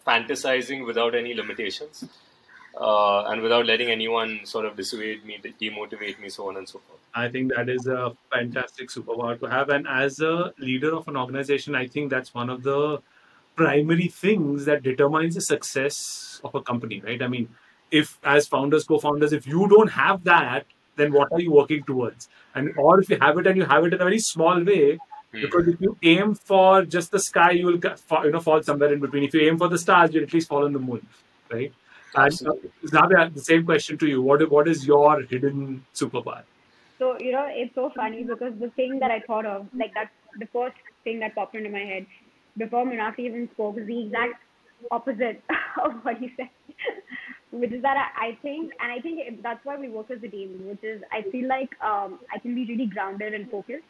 [0.06, 2.04] fantasizing without any limitations,
[2.80, 6.78] uh, and without letting anyone sort of dissuade me, demotivate me, so on and so
[6.78, 7.00] forth.
[7.14, 9.68] I think that is a fantastic superpower to have.
[9.70, 13.02] And as a leader of an organization, I think that's one of the
[13.56, 17.20] primary things that determines the success of a company, right?
[17.22, 17.48] I mean,
[17.90, 22.28] if as founders, co-founders, if you don't have that, then what are you working towards?
[22.54, 24.98] And or if you have it and you have it in a very small way,
[25.30, 25.42] Hmm.
[25.42, 27.80] because if you aim for just the sky, you will
[28.24, 29.24] you know fall somewhere in between.
[29.24, 31.06] If you aim for the stars, you'll at least fall on the moon,
[31.52, 31.70] right?
[32.14, 32.52] And uh,
[32.84, 34.22] Zahabia, the same question to you.
[34.22, 36.42] What what is your hidden superpower?
[36.98, 40.10] So, you know, it's so funny because the thing that I thought of, like that's
[40.38, 42.06] the first thing that popped into my head
[42.56, 44.34] before Minaki even spoke is the exact
[44.90, 45.42] opposite
[45.84, 46.48] of what he said.
[47.52, 50.22] which is that I, I think, and I think it, that's why we work as
[50.22, 53.84] a team, which is I feel like um, I can be really grounded and focused.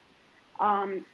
[0.60, 1.04] Um,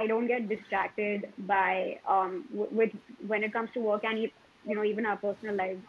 [0.00, 2.90] I don't get distracted by um, w- with
[3.26, 4.32] when it comes to work and e-
[4.66, 5.80] you know even our personal lives.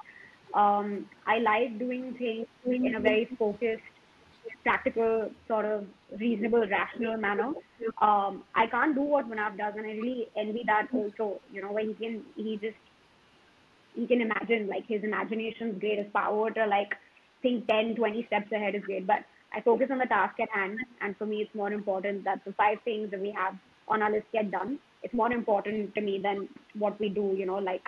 [0.54, 3.84] Um, I like doing things in a very focused,
[4.64, 5.86] practical, sort of
[6.20, 7.54] reasonable, rational manner.
[8.02, 11.40] Um, I can't do what Munaf does, and I really envy that also.
[11.52, 12.78] You know, where he can he just
[13.96, 16.96] he can imagine like his imagination's is great, his power to like
[17.42, 19.08] think 10, 20 steps ahead is great.
[19.08, 22.44] But I focus on the task at hand, and for me, it's more important that
[22.46, 23.56] the five things that we have
[23.88, 24.80] on our list get done.
[25.02, 27.84] It's more important to me than what we do, you know, like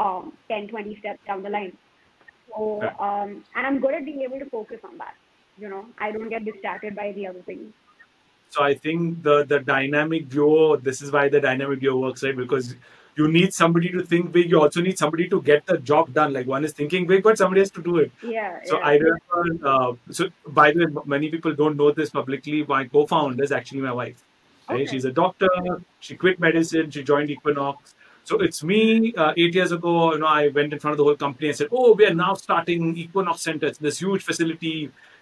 [0.00, 1.76] um, 10, 20 steps down the line.
[2.48, 5.14] So, um, and I'm good at being able to focus on that.
[5.58, 7.72] You know, I don't get distracted by the other things.
[8.48, 10.76] So I think the the dynamic duo.
[10.76, 12.36] This is why the dynamic duo works, right?
[12.36, 12.74] Because
[13.16, 14.50] you need somebody to think big.
[14.50, 16.32] You also need somebody to get the job done.
[16.32, 18.10] Like one is thinking big, but somebody has to do it.
[18.22, 18.58] Yeah.
[18.64, 18.86] So yeah.
[18.86, 19.68] I remember.
[19.74, 22.64] Uh, so by the way, many people don't know this publicly.
[22.64, 24.24] My co-founder is actually my wife.
[24.68, 24.82] Right?
[24.82, 24.90] Okay.
[24.90, 25.48] She's a doctor.
[26.00, 26.90] She quit medicine.
[26.90, 27.94] She joined Equinox.
[28.30, 29.12] So it's me.
[29.12, 31.56] Uh, eight years ago, you know, I went in front of the whole company and
[31.60, 33.66] said, "Oh, we are now starting Equinox Center.
[33.70, 34.74] It's this huge facility."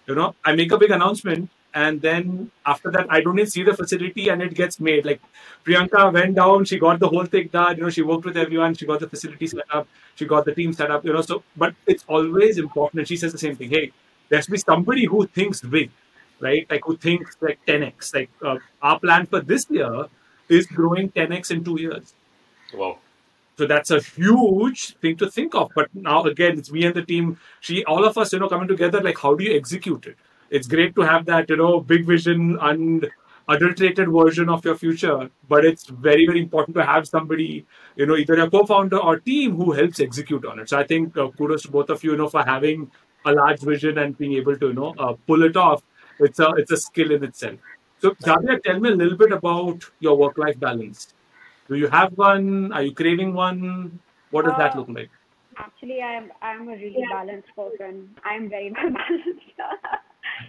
[0.09, 1.49] You know, I make a big announcement,
[1.85, 5.07] and then after that, I don't even see the facility, and it gets made.
[5.11, 5.23] Like
[5.65, 7.79] Priyanka went down, she got the whole thing done.
[7.79, 8.75] You know, she worked with everyone.
[8.75, 9.89] She got the facility set up.
[10.17, 11.09] She got the team set up.
[11.11, 13.01] You know, so but it's always important.
[13.05, 13.71] And she says the same thing.
[13.79, 13.91] Hey,
[14.29, 15.91] there has to be somebody who thinks big,
[16.51, 16.71] right?
[16.77, 18.15] Like who thinks like 10x.
[18.21, 20.07] Like uh, our plan for this year
[20.61, 22.15] is growing 10x in two years.
[22.75, 22.99] Wow.
[23.57, 25.71] So that's a huge thing to think of.
[25.75, 27.39] But now again, it's me and the team.
[27.61, 29.01] She, all of us, you know, coming together.
[29.01, 30.17] Like, how do you execute it?
[30.51, 33.11] It's great to have that, you know, big vision and
[33.49, 35.31] adulterated version of your future.
[35.49, 39.57] But it's very, very important to have somebody, you know, either a co-founder or team
[39.57, 40.69] who helps execute on it.
[40.69, 42.91] So I think uh, kudos to both of you, you know, for having
[43.25, 45.83] a large vision and being able to, you know, uh, pull it off.
[46.21, 47.59] It's a, it's a skill in itself.
[48.01, 51.15] So Zahabia, tell me a little bit about your work-life balance.
[51.69, 52.73] Do you have one?
[52.73, 54.01] Are you craving one?
[54.31, 55.11] What does that Uh, look like?
[55.59, 58.17] Actually, I'm I'm a really balanced person.
[58.25, 59.51] I'm very well balanced.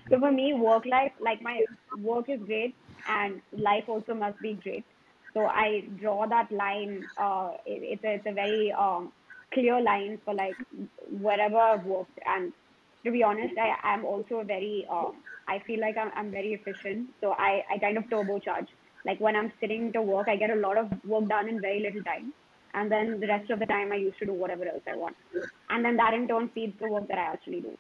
[0.10, 1.62] so for me, work life, like my
[1.98, 2.76] work is great,
[3.08, 4.86] and life also must be great.
[5.34, 7.08] So I draw that line.
[7.18, 9.14] Uh, it, it's a it's a very um,
[9.54, 10.58] clear line for like
[11.10, 12.20] wherever I've worked.
[12.26, 12.54] And
[13.06, 16.54] to be honest, I am also a very um, I feel like I'm I'm very
[16.54, 17.10] efficient.
[17.22, 18.68] So I I kind of turbocharge.
[19.06, 21.80] Like when I'm sitting to work, I get a lot of work done in very
[21.82, 22.34] little time
[22.74, 25.16] and then the rest of the time I used to do whatever else I want,
[25.70, 27.78] and then that in turn feeds the work that I actually do.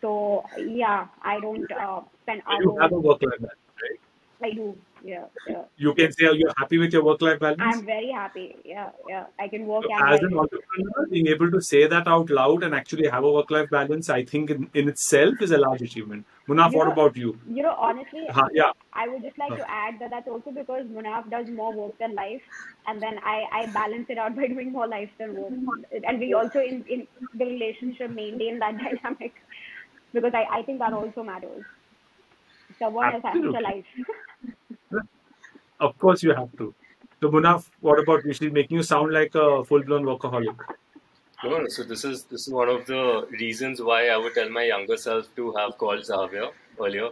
[0.00, 2.92] So yeah, I don't uh, spend You have hours.
[2.92, 4.50] a work-life that, right?
[4.50, 4.76] I do.
[5.04, 5.62] Yeah, yeah.
[5.76, 7.60] You can say you're happy with your work-life balance.
[7.60, 8.56] I'm very happy.
[8.64, 9.26] Yeah, yeah.
[9.38, 12.72] I can work So as an entrepreneur, being able to say that out loud and
[12.74, 16.24] actually have a work-life balance, I think in, in itself is a large achievement.
[16.48, 17.36] Munaf, You what know, about you?
[17.48, 18.70] you know, honestly, Ha, yeah.
[18.92, 21.98] I would just like Uh, to add that that's also because Munaf does more work
[21.98, 22.42] than life,
[22.86, 25.52] and then I, I balance it out by doing more life than work.
[26.06, 29.34] And we also in, in the relationship maintain that dynamic
[30.12, 31.64] because I, I think that also matters.
[32.78, 33.62] Someone has having a Absolutely.
[33.62, 33.86] life.
[35.82, 36.74] Of course, you have to.
[37.20, 38.32] So Munaf, what about you?
[38.32, 40.58] She's making you sound like a full-blown workaholic.
[41.44, 44.48] No, no, so this is this is one of the reasons why I would tell
[44.48, 47.08] my younger self to have called Zahabia earlier,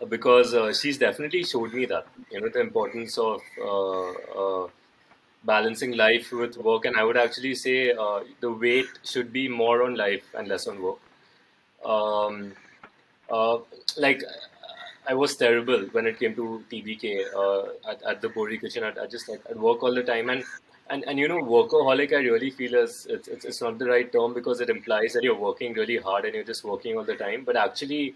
[0.00, 4.10] uh, because uh, she's definitely showed me that you know the importance of uh,
[4.42, 4.68] uh,
[5.44, 9.82] balancing life with work, and I would actually say uh, the weight should be more
[9.84, 11.00] on life and less on work.
[11.84, 12.54] Um,
[13.30, 13.58] uh,
[13.98, 14.22] like
[15.08, 18.84] I was terrible when it came to TBK uh, at, at the Bohri kitchen.
[18.84, 20.44] I'd, I'd just like I'd work all the time and
[20.90, 24.12] and and you know workaholic I really feel is it's, it's it's not the right
[24.12, 27.16] term because it implies that you're working really hard and you're just working all the
[27.16, 27.44] time.
[27.44, 28.14] But actually,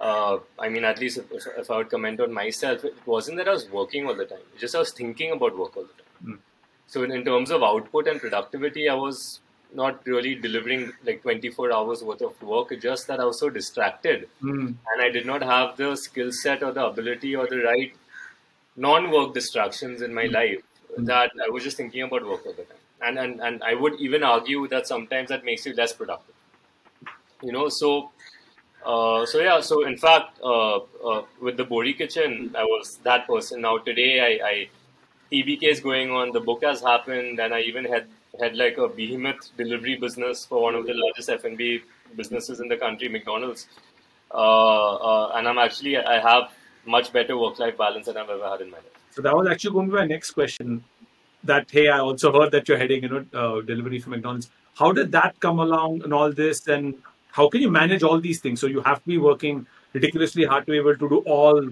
[0.00, 3.38] uh, I mean, at least if, if, if I would comment on myself, it wasn't
[3.38, 4.46] that I was working all the time.
[4.52, 6.36] It's just I was thinking about work all the time.
[6.36, 6.38] Mm.
[6.86, 9.40] So in, in terms of output and productivity, I was
[9.74, 12.72] not really delivering like 24 hours worth of work.
[12.80, 14.72] Just that I was so distracted Hmm.
[14.92, 17.94] and I did not have the skill set or the ability or the right
[18.76, 20.62] non-work distractions in my life
[20.96, 22.78] that I was just thinking about work all the time.
[23.00, 26.34] And, and and I would even argue that sometimes that makes you less productive.
[27.42, 28.12] You know, so
[28.84, 33.26] uh, so yeah, so in fact, uh, uh, with the Bohri Kitchen, I was that
[33.26, 33.62] person.
[33.62, 34.70] Now today, I, I
[35.30, 36.32] TBK is going on.
[36.32, 38.08] The book has happened, and I even had
[38.40, 41.82] had like a behemoth delivery business for one of the largest F&B
[42.16, 43.68] businesses in the country, McDonald's.
[44.32, 46.52] Uh, uh, and I'm actually I have
[46.86, 48.86] much better work-life balance than I've ever had in my life.
[49.10, 50.82] So that was actually going to be my next question.
[51.44, 54.50] That hey, I also heard that you're heading, you know, uh, delivery for McDonald's.
[54.74, 56.66] How did that come along and all this?
[56.68, 56.94] And
[57.32, 58.60] how can you manage all these things?
[58.60, 61.68] So you have to be working ridiculously hard to be able to do all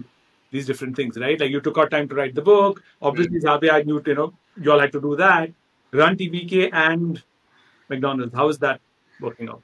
[0.51, 1.39] these different things, right?
[1.39, 2.83] Like you took out time to write the book.
[3.01, 3.47] Obviously, mm-hmm.
[3.47, 5.49] Zahabia, you, you know, you all like to do that.
[5.93, 7.21] Run TBK and
[7.89, 8.33] McDonald's.
[8.33, 8.79] How is that
[9.19, 9.63] working out?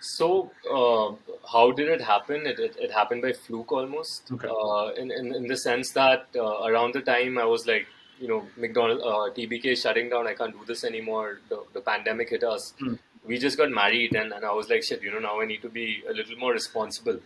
[0.00, 2.46] So, uh, how did it happen?
[2.46, 4.30] It, it, it, happened by fluke almost.
[4.30, 4.48] Okay.
[4.48, 7.86] Uh, in, in, in the sense that uh, around the time I was like,
[8.20, 10.26] you know, McDonald's, uh, TBK is shutting down.
[10.26, 11.40] I can't do this anymore.
[11.48, 12.74] The, the pandemic hit us.
[12.80, 12.98] Mm.
[13.24, 15.62] We just got married, and, and I was like, shit, you know, now I need
[15.62, 17.18] to be a little more responsible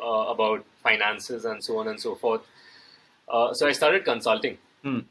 [0.00, 2.42] uh, about finances and so on and so forth.
[3.28, 4.58] Uh, so I started consulting.
[4.84, 5.04] Mm.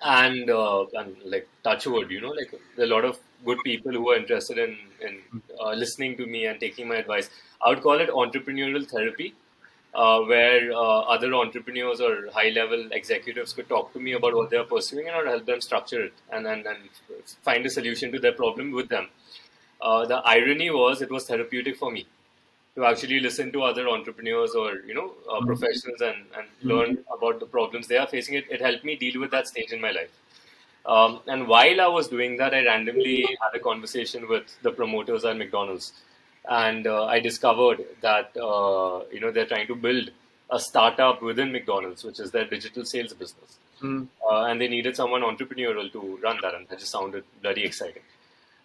[0.00, 4.58] And, and like touchwood, you know, like a lot of good people who are interested
[4.58, 7.30] in, in uh, listening to me and taking my advice.
[7.60, 9.34] I would call it entrepreneurial therapy,
[9.94, 14.50] uh, where uh, other entrepreneurs or high level executives could talk to me about what
[14.50, 16.78] they're pursuing and I would help them structure it and, and, and
[17.42, 19.08] find a solution to their problem with them.
[19.80, 22.06] Uh, the irony was it was therapeutic for me
[22.78, 25.46] to actually listen to other entrepreneurs or you know uh, mm-hmm.
[25.46, 26.68] professionals and, and mm-hmm.
[26.70, 28.34] learn about the problems they are facing.
[28.40, 30.12] It, it helped me deal with that stage in my life.
[30.86, 35.24] Um, and while I was doing that, I randomly had a conversation with the promoters
[35.24, 35.92] at McDonald's,
[36.48, 40.10] and uh, I discovered that uh, you know they're trying to build
[40.50, 44.06] a startup within McDonald's, which is their digital sales business, mm.
[44.30, 48.06] uh, and they needed someone entrepreneurial to run that, and that just sounded bloody exciting.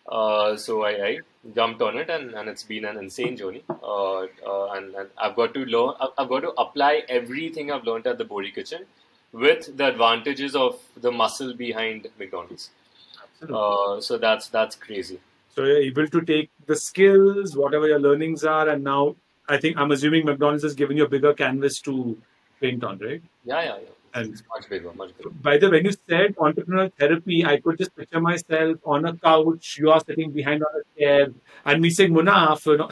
[0.09, 1.19] Uh, so I, I,
[1.55, 3.63] jumped on it, and, and it's been an insane journey.
[3.69, 8.07] Uh, uh, and, and, I've got to learn, I've got to apply everything I've learned
[8.07, 8.85] at the Bohri Kitchen
[9.33, 12.69] with the advantages of the muscle behind McDonald's.
[13.41, 15.19] Uh, so that's that's crazy.
[15.53, 19.15] So you're able to take the skills, whatever your learnings are, and now
[19.49, 22.17] I think I'm assuming McDonald's has given you a bigger canvas to
[22.61, 23.21] paint on, right?
[23.43, 23.89] Yeah, yeah, yeah.
[24.15, 25.29] And it's much bigger, much bigger.
[25.29, 29.15] By the way, when you said entrepreneurial therapy, I could just picture myself on a
[29.15, 31.27] couch, you are sitting behind on a chair,
[31.65, 32.89] and me saying, Munaf, you know,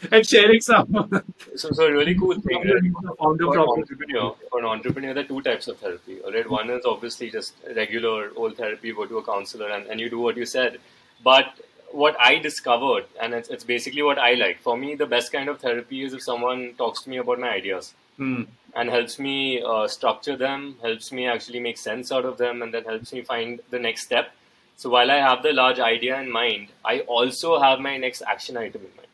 [0.12, 1.10] and sharing some.
[1.56, 3.16] so, so really cool thing, right?
[3.18, 6.18] For an entrepreneur, for an entrepreneur, there are two types of therapy.
[6.24, 8.92] Right, one is obviously just regular old therapy.
[8.92, 10.78] Go to a counselor and, and you do what you said.
[11.24, 14.60] But what I discovered, and it's, it's basically what I like.
[14.60, 17.50] For me, the best kind of therapy is if someone talks to me about my
[17.50, 17.94] ideas.
[18.18, 18.42] Hmm.
[18.74, 22.72] And helps me uh, structure them, helps me actually make sense out of them, and
[22.72, 24.30] then helps me find the next step.
[24.76, 28.56] So while I have the large idea in mind, I also have my next action
[28.56, 29.08] item in mind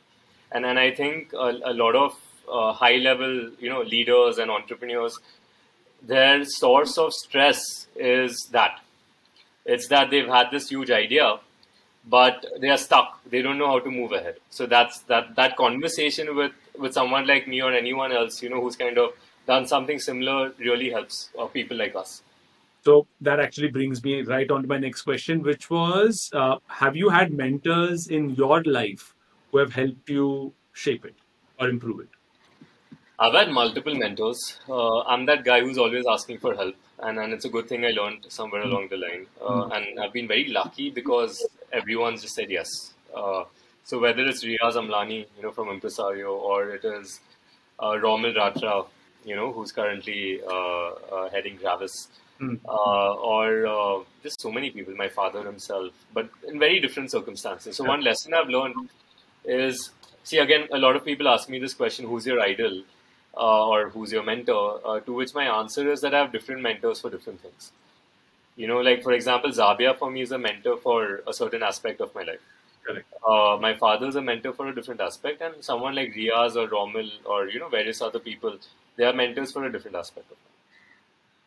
[0.55, 2.17] and and I think a, a lot of
[2.51, 5.19] uh, high level you know leaders and entrepreneurs
[6.03, 8.81] their source of stress is that
[9.65, 11.39] it's that they've had this huge idea
[12.09, 15.57] but they are stuck they don't know how to move ahead so that's that that
[15.57, 19.11] conversation with with someone like me or anyone else you know who's kind of
[19.47, 22.23] done something similar really helps uh, people like us
[22.85, 26.97] so that actually brings me right on to my next question which was uh, have
[26.97, 29.15] you had mentors in your life
[29.55, 31.15] who have helped you shape it
[31.61, 32.09] or improve it?
[33.21, 34.59] I've had multiple mentors.
[34.69, 37.85] Uh, I'm that guy who's always asking for help, and, and it's a good thing
[37.85, 38.67] I learned somewhere mm.
[38.67, 39.27] along the line.
[39.41, 39.77] Uh, mm.
[39.77, 42.69] And I've been very lucky because everyone's just said yes.
[43.15, 43.45] Uh,
[43.85, 47.21] so whether it's Riaz Amlani, you know, from Impresario, or it is
[47.79, 48.87] uh, Romil Ratra,
[49.25, 52.09] you know, who's currently uh, uh, heading Gravis,
[52.41, 52.59] mm.
[52.65, 57.77] or just so many people, my father himself, but in very different circumstances.
[57.77, 57.91] So yeah.
[57.91, 58.89] one lesson I've learned
[59.45, 59.91] is
[60.25, 62.83] see again a lot of people ask me this question who's your idol
[63.37, 66.63] uh, or who's your mentor uh, to which my answer is that i have different
[66.63, 67.73] mentors for different things
[68.57, 72.01] you know like for example Zahabia for me is a mentor for a certain aspect
[72.01, 72.41] of my life
[72.87, 73.07] Correct.
[73.27, 76.69] Uh, my father is a mentor for a different aspect and someone like riaz or
[76.69, 78.59] romil or you know various other people
[78.97, 80.55] they are mentors for a different aspect of life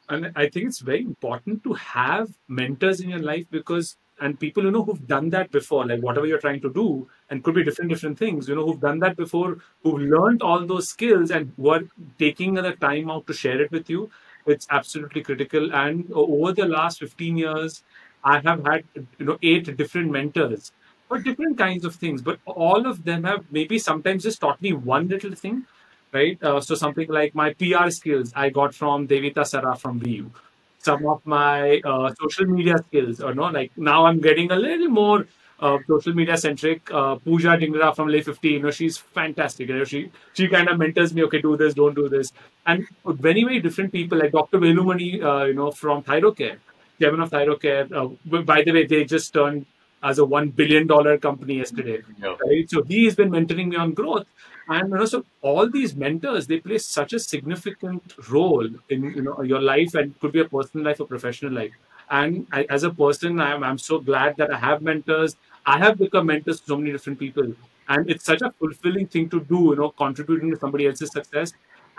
[0.09, 4.63] and i think it's very important to have mentors in your life because and people
[4.63, 7.63] you know who've done that before like whatever you're trying to do and could be
[7.63, 11.51] different different things you know who've done that before who've learned all those skills and
[11.57, 11.83] were
[12.17, 14.09] taking the time out to share it with you
[14.47, 15.73] it's absolutely critical.
[15.73, 17.83] And over the last 15 years
[18.23, 18.83] i have had
[19.19, 20.71] you know eight different mentors
[21.07, 22.21] for different kinds of things.
[22.21, 25.65] But all of them have maybe sometimes just taught me one little thing
[26.13, 26.41] right?
[26.41, 30.31] Uh, so something like my pr skills i got from Devita Saraf from vu
[30.79, 34.87] some of my uh, social media skills or no like now i'm getting a little
[34.87, 35.27] more
[35.59, 39.83] uh, social media centric uh, Pooja Dhingra from Le15 you know she's fantastic you know
[39.83, 42.31] she she kind of mentors me okay do this don't do this
[42.65, 46.57] and very very different people like dr velumani uh, you know from thyrocare
[46.99, 49.65] chairman of thyrocare uh, by the way they just turned
[50.03, 51.99] as a one billion dollar company yesterday
[52.43, 54.25] right so he has been mentoring me on growth
[54.69, 59.21] and you know, so all these mentors they play such a significant role in you
[59.21, 61.71] know your life and could be a personal life or professional life.
[62.09, 65.35] And I, as a person, I'm I'm so glad that I have mentors.
[65.67, 67.53] I have become mentors to so many different people,
[67.87, 69.59] and it's such a fulfilling thing to do.
[69.71, 71.53] You know, contributing to somebody else's success.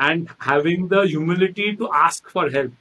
[0.07, 2.73] and having the humility to ask for help.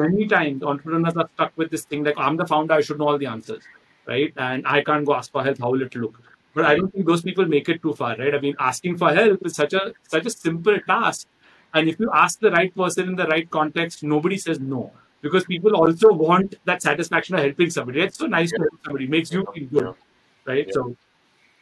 [0.00, 3.08] Many times entrepreneurs are stuck with this thing like I'm the founder, I should know
[3.12, 3.64] all the answers,
[4.06, 4.32] right?
[4.36, 5.58] And I can't go ask for help.
[5.58, 6.20] How will it look?
[6.54, 8.34] But I don't think those people make it too far, right?
[8.34, 11.26] I mean, asking for help is such a such a simple task,
[11.74, 15.44] and if you ask the right person in the right context, nobody says no because
[15.44, 18.00] people also want that satisfaction of helping somebody.
[18.02, 19.94] It's so nice to help somebody, makes you feel good,
[20.46, 20.66] right?
[20.66, 20.72] Yeah.
[20.72, 20.96] So,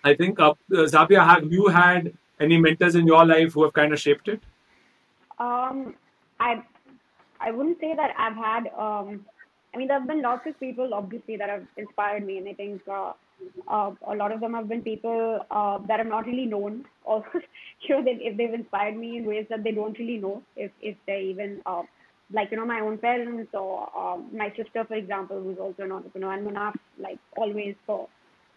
[0.04, 3.92] I think uh, Zahabia, have you had any mentors in your life who have kind
[3.92, 4.40] of shaped it?
[5.38, 5.94] Um,
[6.40, 6.62] I
[7.40, 8.70] I wouldn't say that I've had.
[8.76, 9.24] Um,
[9.74, 12.54] I mean, there have been lots of people, obviously, that have inspired me, and I
[12.54, 13.12] think uh,
[13.68, 17.24] uh, a lot of them have been people uh, that I'm not really known, or
[17.82, 20.70] you know, they, if they've inspired me in ways that they don't really know, if
[20.80, 21.82] if they even uh,
[22.32, 25.92] like you know my own parents or um, my sister, for example, who's also an
[25.92, 28.08] entrepreneur, and Munaf, like always for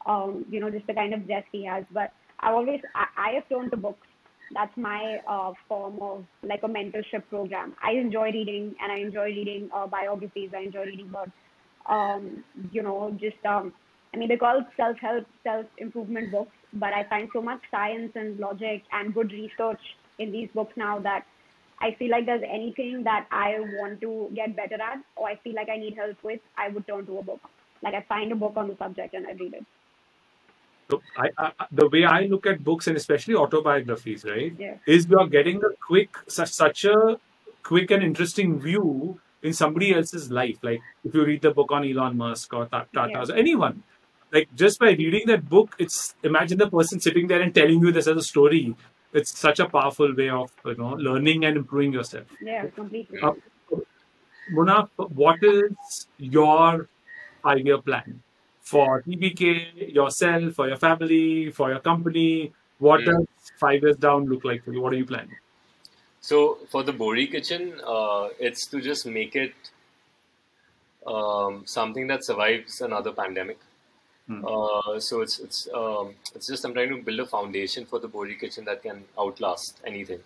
[0.06, 1.84] um, you know just the kind of zest he has.
[1.92, 4.08] But I always I, I have turned to books
[4.54, 7.74] that's my uh, form of like a mentorship program.
[7.84, 10.52] I enjoy reading and I enjoy reading uh, biographies.
[10.56, 11.30] I enjoy reading about,
[11.88, 13.74] um, you know, just, um,
[14.14, 18.12] I mean, they're called self help, self improvement books, but I find so much science
[18.16, 19.80] and logic and good research
[20.20, 21.26] in these books now that
[21.80, 25.56] I feel like there's anything that I want to get better at or I feel
[25.56, 27.40] like I need help with, I would turn to a book.
[27.82, 29.66] Like I find a book on the subject and I read it.
[30.92, 34.76] So I, I, the way I look at books and especially autobiographies, right, Yeah.
[34.86, 37.18] is you're getting a quick, such, such a
[37.64, 40.58] quick and interesting view in somebody else's life.
[40.62, 43.84] Like if you read the book on Elon Musk or Tata Tata's or anyone,
[44.34, 47.92] like just by reading that book, it's imagine the person sitting there and telling you
[47.92, 48.76] this as a story.
[49.14, 52.28] It's such a powerful way of you know learning and improving yourself.
[52.42, 53.20] Yeah, completely.
[53.22, 53.34] Uh,
[54.54, 56.88] Munaf, what is your
[57.44, 58.22] five-year plan
[58.72, 62.54] for TBK, yourself, for your family, for your company?
[62.80, 63.06] What Mm.
[63.12, 64.82] does five years down look like for you?
[64.82, 65.38] What are you planning?
[66.22, 69.54] So for the Bohri kitchen, uh, it's to just make it
[71.06, 73.60] um, something that survives another pandemic.
[74.28, 74.46] Hmm.
[74.46, 78.08] Uh, so it's it's um, it's just I'm trying to build a foundation for the
[78.08, 80.22] Bohri kitchen that can outlast anything,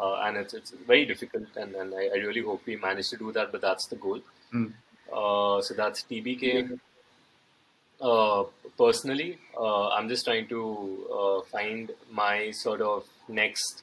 [0.00, 3.16] uh, and it's it's very difficult, and, and I, I really hope we manage to
[3.16, 3.52] do that.
[3.52, 4.20] But that's the goal.
[4.50, 4.66] Hmm.
[5.12, 6.78] Uh, so that's TBK.
[8.00, 8.44] Uh,
[8.76, 13.82] personally, uh, I'm just trying to uh, find my sort of next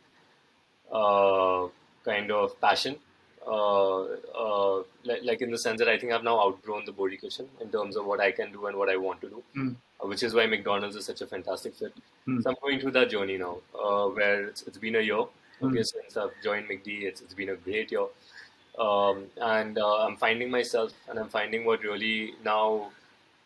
[0.92, 1.68] uh,
[2.04, 2.98] kind of passion.
[3.46, 7.20] Uh, uh, like, like in the sense that I think I've now outgrown the Bohri
[7.22, 9.76] kitchen in terms of what I can do and what I want to do, Mm.
[10.00, 11.94] which is why McDonald's is such a fantastic fit.
[12.28, 12.42] Mm.
[12.42, 15.20] So I'm going through that journey now, uh, where it's, it's been a year.
[15.62, 15.86] Okay, Mm.
[15.86, 18.08] since I've joined McD, it's, it's been a great year,
[18.80, 22.92] um, and uh, I'm finding myself, and I'm finding what really now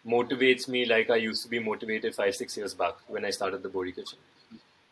[0.06, 3.64] motivates me like I used to be motivated five, six years back when I started
[3.64, 4.20] the Bohri Kitchen.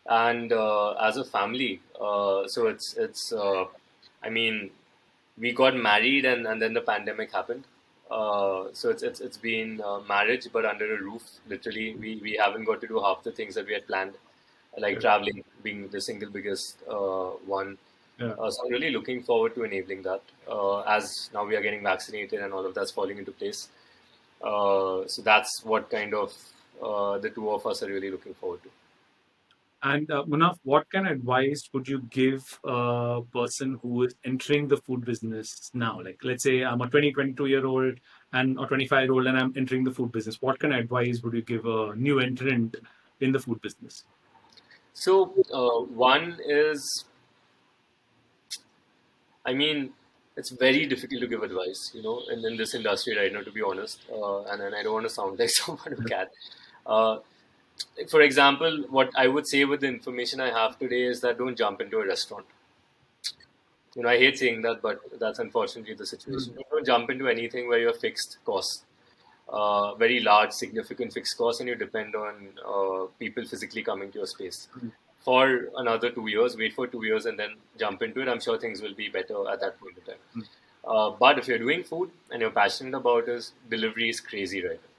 [0.10, 3.66] And uh, as a family, uh, so it's it's uh,
[4.24, 4.72] I mean,
[5.38, 7.66] we got married and, and then the pandemic happened.
[8.10, 11.24] Uh, so it's it's it's been uh, marriage but under a roof.
[11.50, 14.14] Literally, we we haven't got to do half the things that we had planned,
[14.78, 17.78] like traveling being the single biggest uh, one.
[18.20, 18.28] Yeah.
[18.28, 21.84] Uh, so I'm really looking forward to enabling that uh, as now we are getting
[21.84, 23.68] vaccinated and all of that's falling into place.
[24.42, 26.34] Uh, so that's what kind of
[26.82, 28.70] uh, the two of us are really looking forward to.
[29.84, 34.68] And uh, Munaf, what kind of advice would you give a person who is entering
[34.68, 36.02] the food business now?
[36.02, 38.00] Like, let's say I'm a 20, 22 year old
[38.34, 40.42] and or 25 year old and I'm entering the food business.
[40.42, 42.76] What kind of advice would you give a new entrant
[43.22, 44.04] in the food business?
[44.94, 47.06] So uh, one is,
[49.46, 49.92] I mean,
[50.38, 53.52] it's very difficult to give advice, you know, in, in this industry right now, to
[53.52, 54.00] be honest.
[54.12, 56.28] Uh, and, and I don't want to sound like someone who can.
[56.86, 57.18] Uh,
[58.10, 61.58] for example, what I would say with the information I have today is that don't
[61.58, 62.46] jump into a restaurant.
[63.96, 66.56] You know, I hate saying that, but that's unfortunately the situation.
[66.70, 68.84] Don't jump into anything where you have fixed costs,
[69.50, 74.20] uh, very large, significant fixed costs, and you depend on uh, people physically coming to
[74.20, 74.68] your space.
[75.28, 78.30] For another two years, wait for two years, and then jump into it.
[78.30, 80.48] I'm sure things will be better at that point in time.
[80.86, 84.80] Uh, but if you're doing food and you're passionate about it, delivery is crazy right
[84.86, 84.94] now.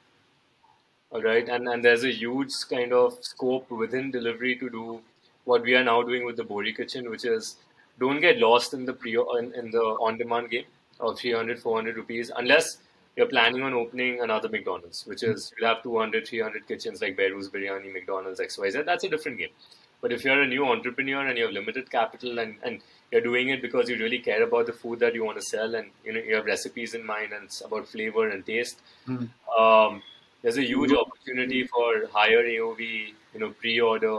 [1.10, 5.00] All right, and and there's a huge kind of scope within delivery to do
[5.44, 7.56] what we are now doing with the Bohri Kitchen, which is
[7.98, 10.66] don't get lost in the pre in, in the on-demand game
[11.00, 12.78] of 300, 400 rupees, unless
[13.16, 17.50] you're planning on opening another McDonald's, which is you'll have 200, 300 kitchens like Behrouz
[17.50, 18.84] Biryani, McDonald's, XYZ.
[18.84, 19.56] That's a different game.
[20.00, 22.80] But if you're a new entrepreneur and you have limited capital and, and
[23.10, 25.74] you're doing it because you really care about the food that you want to sell
[25.74, 29.28] and you know you have recipes in mind and it's about flavor and taste, Mm.
[29.58, 30.02] um,
[30.42, 34.16] there's a huge opportunity for higher AOV, you know, pre-order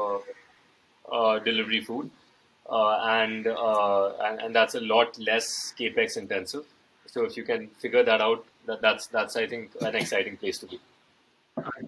[1.11, 2.09] uh, delivery food.
[2.69, 5.47] uh, and, uh, and and that's a lot less
[5.79, 6.65] capex intensive.
[7.13, 10.59] So if you can figure that out, that, that's that's I think an exciting place
[10.59, 10.79] to be.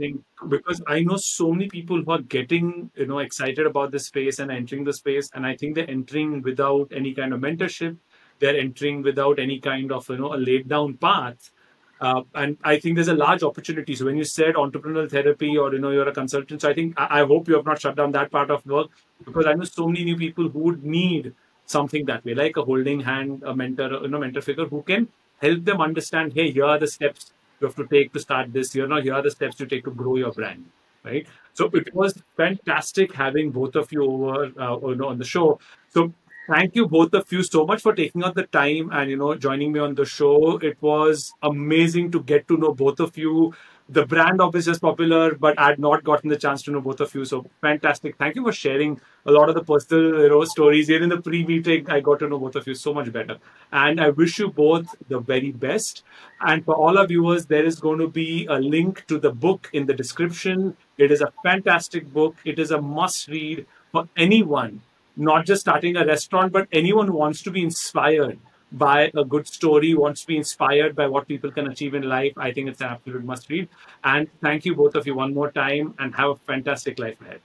[0.02, 4.00] Think because I know so many people who are getting you know excited about the
[4.00, 7.98] space and entering the space, and I think they're entering without any kind of mentorship.
[8.40, 11.52] They're entering without any kind of you know a laid down path.
[12.00, 13.94] Uh, and I think there's a large opportunity.
[13.96, 17.00] So when you said entrepreneurial therapy or you know you're a consultant, so I think
[17.00, 18.90] I, I hope you have not shut down that part of work
[19.24, 21.36] because I know so many new people who would need
[21.68, 25.10] something that way, like a holding hand, a mentor, you know, mentor figure who can
[25.42, 27.32] help them understand, hey, here are the steps
[27.62, 28.74] you have to take to start this.
[28.76, 30.66] You know, here are the steps you take to grow your brand,
[31.04, 31.28] right?
[31.54, 35.60] So it was fantastic having both of you over, uh, on the show.
[35.90, 36.14] So
[36.48, 39.36] thank you both of you so much for taking out the time and you know
[39.36, 43.54] joining me on the show it was amazing to get to know both of you
[43.92, 47.02] the brand obviously is popular, but I had not gotten the chance to know both
[47.02, 47.26] of you.
[47.26, 48.18] So fantastic.
[48.18, 50.88] Thank you for sharing a lot of the personal you know, stories.
[50.88, 53.38] Here in the pre-meeting, I got to know both of you so much better.
[53.72, 56.04] And I wish you both the very best.
[56.40, 59.70] And for all our viewers, there is going to be a link to the book
[59.74, 60.78] in the description.
[60.98, 62.38] It is a fantastic book.
[62.46, 64.82] It is a must read for anyone,
[65.18, 68.40] not just starting a restaurant, but anyone who wants to be inspired
[68.72, 72.34] by a good story, wants to be inspired by what people can achieve in life,
[72.38, 73.68] I think it's an absolute must read.
[74.04, 77.42] And thank you both of you one more time and have a fantastic life ahead.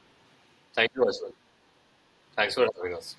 [0.75, 1.33] Thank you as well.
[2.37, 3.17] Thanks for having us.